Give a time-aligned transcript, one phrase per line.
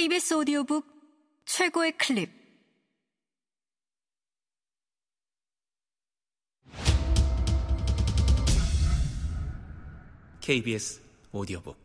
[0.00, 0.86] KBS 오디오북
[1.44, 2.30] 최고의 클립.
[10.40, 11.02] KBS
[11.32, 11.76] 오디오북.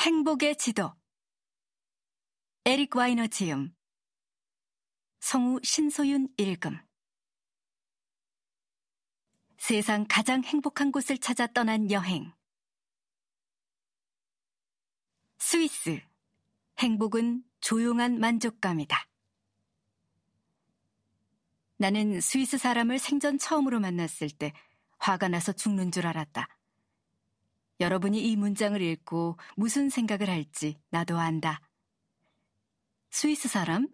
[0.00, 0.92] 행복의 지도.
[2.66, 3.74] 에릭 와이너 지음
[5.20, 6.85] 성우 신소윤 읽음
[9.58, 12.32] 세상 가장 행복한 곳을 찾아 떠난 여행
[15.38, 16.00] 스위스
[16.78, 19.08] 행복은 조용한 만족감이다.
[21.78, 24.52] 나는 스위스 사람을 생전 처음으로 만났을 때
[24.98, 26.48] 화가 나서 죽는 줄 알았다.
[27.80, 31.60] 여러분이 이 문장을 읽고 무슨 생각을 할지 나도 안다.
[33.10, 33.88] 스위스 사람?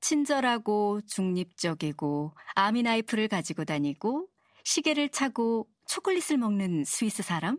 [0.00, 4.28] 친절하고 중립적이고 아미나이프를 가지고 다니고
[4.64, 7.58] 시계를 차고 초콜릿을 먹는 스위스 사람?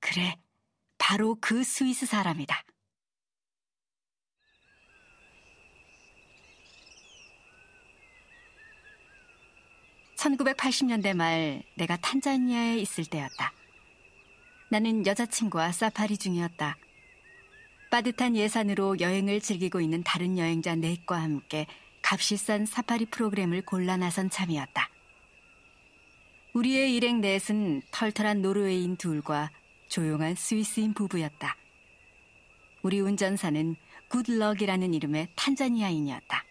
[0.00, 0.36] 그래,
[0.98, 2.64] 바로 그 스위스 사람이다.
[10.24, 13.52] 1980년대 말 내가 탄자니아에 있을 때였다.
[14.70, 16.76] 나는 여자친구와 사파리 중이었다.
[17.90, 21.66] 빠듯한 예산으로 여행을 즐기고 있는 다른 여행자 넷과 함께
[22.02, 24.93] 값이 싼 사파리 프로그램을 골라 나선 참이었다.
[26.54, 29.50] 우리의 일행 넷은 털털한 노르웨이인 둘과
[29.88, 31.56] 조용한 스위스인 부부였다.
[32.82, 33.74] 우리 운전사는
[34.08, 36.44] 굿럭이라는 이름의 탄자니아인이었다.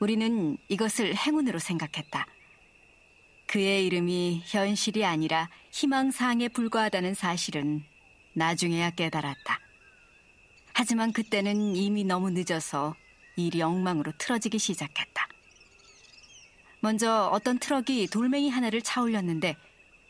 [0.00, 2.26] 우리는 이것을 행운으로 생각했다.
[3.46, 7.84] 그의 이름이 현실이 아니라 희망사항에 불과하다는 사실은
[8.32, 9.60] 나중에야 깨달았다.
[10.72, 12.96] 하지만 그때는 이미 너무 늦어서
[13.36, 15.13] 일이 엉망으로 틀어지기 시작했다.
[16.84, 19.56] 먼저 어떤 트럭이 돌멩이 하나를 차 올렸는데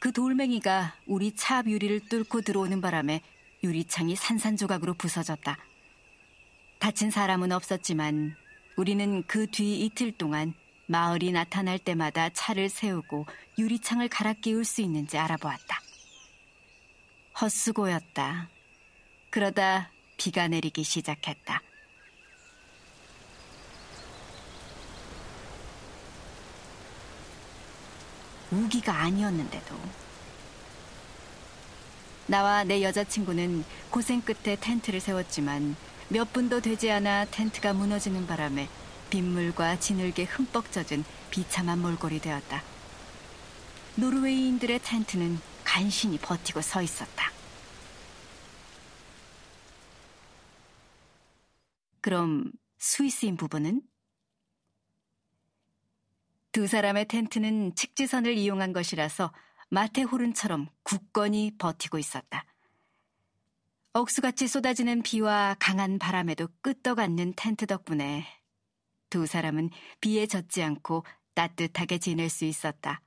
[0.01, 3.21] 그 돌멩이가 우리 차 유리를 뚫고 들어오는 바람에
[3.63, 5.57] 유리창이 산산조각으로 부서졌다.
[6.81, 8.35] 다친 사람은 없었지만
[8.77, 10.53] 우리는 그 뒤 이틀 동안
[10.87, 13.27] 마을이 나타날 때마다 차를 세우고
[13.57, 15.81] 유리창을 갈아 끼울 수 있는지 알아보았다.
[17.41, 18.49] 헛수고였다.
[19.31, 21.63] 그러다 비가 내리기 시작했다.
[28.51, 29.79] 우기가 아니었는데도.
[32.27, 35.77] 나와 내 여자친구는 고생 끝에 텐트를 세웠지만
[36.09, 38.69] 몇 분도 되지 않아 텐트가 무너지는 바람에
[39.11, 42.63] 빗물과 진흙에 흠뻑 젖은 비참한 몰골이 되었다.
[43.97, 47.31] 노르웨이인들의 텐트는 간신히 버티고 서 있었다.
[52.01, 53.81] 그럼 스위스인 부부는?
[56.55, 59.33] 두 사람의 텐트는 직지선을 이용한 것이라서
[59.71, 62.45] 마테호른처럼 굳건히 버티고 있었다.
[63.93, 68.25] 억수같이 쏟아지는 비와 강한 바람에도 끄떡않는 텐트 덕분에
[69.11, 69.71] 두 사람은
[70.01, 71.05] 비에 젖지 않고
[71.35, 73.03] 따뜻하게 지낼 수 있었다.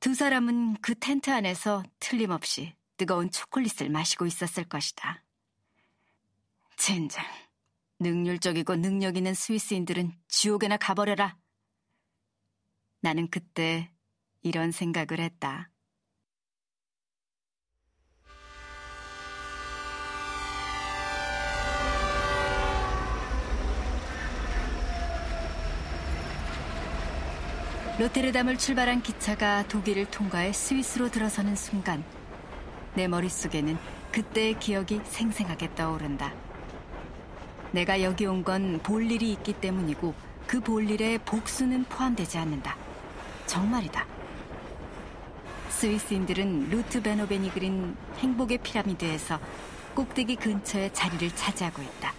[0.00, 5.24] 두 사람은 그 텐트 안에서 틀림없이 뜨거운 초콜릿을 마시고 있었을 것이다.
[6.76, 7.24] 젠장,
[8.00, 11.38] 능률적이고 능력 있는 스위스인들은 지옥에나 가버려라.
[13.04, 13.90] 나는 그때
[14.40, 15.70] 이런 생각을 했다.
[27.98, 32.02] 로테르담을 출발한 기차가 독일을 통과해 스위스로 들어서는 순간
[32.94, 33.76] 내 머릿속에는
[34.12, 36.32] 그때의 기억이 생생하게 떠오른다.
[37.72, 40.14] 내가 여기 온 건 볼 일이 있기 때문이고
[40.46, 42.83] 그 볼 일에 복수는 포함되지 않는다.
[43.46, 44.06] 정말이다.
[45.70, 49.40] 스위스인들은 루트 베노벤이 그린 행복의 피라미드에서
[49.94, 52.14] 꼭대기 근처에 자리를 차지하고 있다.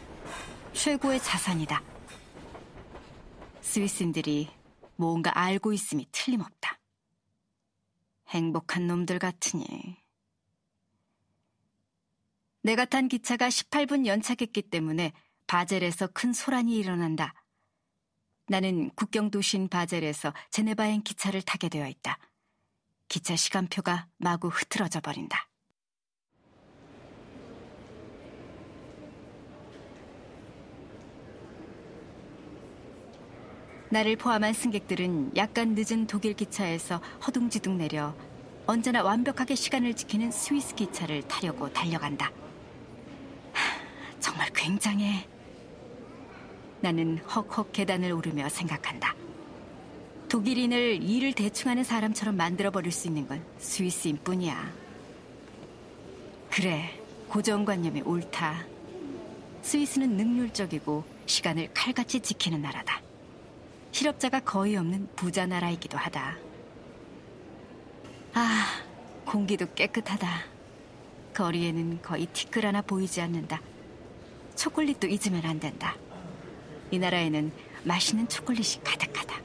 [0.73, 1.81] 최고의 자산이다.
[3.61, 4.49] 스위스인들이
[4.95, 6.79] 뭔가 알고 있음이 틀림없다.
[8.29, 9.97] 행복한 놈들 같으니.
[12.61, 15.13] 내가 탄 기차가 18분 연착했기 때문에
[15.47, 17.33] 바젤에서 큰 소란이 일어난다.
[18.47, 22.17] 나는 국경 도시인 바젤에서 제네바행 기차를 타게 되어 있다.
[23.07, 25.49] 기차 시간표가 마구 흐트러져 버린다.
[33.89, 38.15] 나를 포함한 승객들은 약간 늦은 독일 기차에서 허둥지둥 내려
[38.67, 42.31] 언제나 완벽하게 시간을 지키는 스위스 기차를 타려고 달려간다.
[43.53, 45.34] 하, 정말 굉장해.
[46.81, 49.15] 나는 헉헉 계단을 오르며 생각한다.
[50.29, 54.71] 독일인을 일을 대충 하는 사람처럼 만들어버릴 수 있는 건 스위스인 뿐이야.
[56.49, 56.99] 그래,
[57.29, 58.65] 고정관념이 옳다.
[59.61, 63.01] 스위스는 능률적이고 시간을 칼같이 지키는 나라다.
[63.91, 66.37] 실업자가 거의 없는 부자 나라이기도 하다.
[68.33, 68.65] 아,
[69.25, 70.27] 공기도 깨끗하다.
[71.33, 73.61] 거리에는 거의 티끌 하나 보이지 않는다.
[74.55, 75.95] 초콜릿도 잊으면 안 된다.
[76.91, 77.51] 이 나라에는
[77.83, 79.35] 맛있는 초콜릿이 가득하다.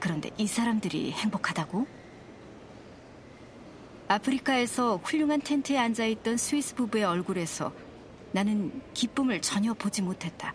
[0.00, 1.86] 그런데 이 사람들이 행복하다고?
[4.08, 7.72] 아프리카에서 훌륭한 텐트에 앉아있던 스위스 부부의 얼굴에서
[8.32, 10.54] 나는 기쁨을 전혀 보지 못했다.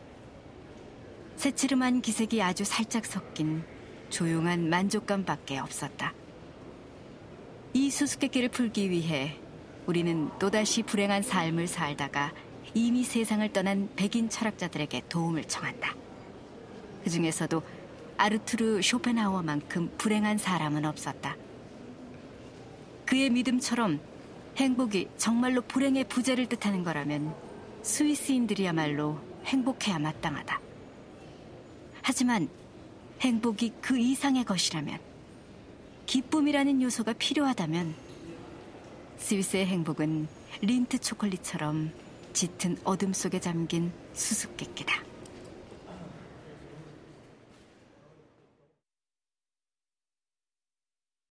[1.35, 3.63] 새치름한 기색이 아주 살짝 섞인
[4.09, 6.13] 조용한 만족감밖에 없었다.
[7.73, 9.39] 이 수수께끼를 풀기 위해
[9.85, 12.31] 우리는 또다시 불행한 삶을 살다가
[12.75, 15.95] 이미 세상을 떠난 백인 철학자들에게 도움을 청한다.
[17.03, 17.61] 그 중에서도
[18.17, 21.35] 아르투르 쇼펜하우어만큼 불행한 사람은 없었다.
[23.05, 23.99] 그의 믿음처럼
[24.57, 27.33] 행복이 정말로 불행의 부재를 뜻하는 거라면
[27.81, 30.61] 스위스인들이야말로 행복해야 마땅하다.
[32.01, 32.49] 하지만
[33.21, 34.99] 행복이 그 이상의 것이라면
[36.05, 37.95] 기쁨이라는 요소가 필요하다면
[39.17, 40.27] 스위스의 행복은
[40.61, 42.02] 린트 초콜릿처럼
[42.33, 45.12] 짙은 어둠 속에 잠긴 수수께끼다.